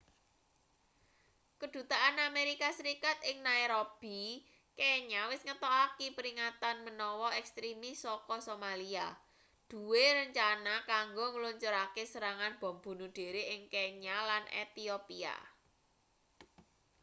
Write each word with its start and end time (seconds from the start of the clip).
kedutaan 1.61 2.17
amerika 2.29 2.67
serikat 2.77 3.19
ing 3.29 3.37
nairobi 3.47 4.23
kenya 4.79 5.21
wis 5.31 5.41
ngetokaki 5.47 6.07
peringatan 6.17 6.77
menawa 6.87 7.29
ekstrimis 7.41 7.97
saka 8.05 8.37
somalia 8.47 9.07
duwe 9.69 10.05
rencana 10.19 10.75
kanggo 10.91 11.25
ngluncurake 11.33 12.03
serangan 12.13 12.53
bom 12.61 12.75
bunuh 12.83 13.11
diri 13.19 13.43
ing 13.53 13.61
kenya 13.73 14.17
lan 14.29 14.43
ethiopia 14.63 15.35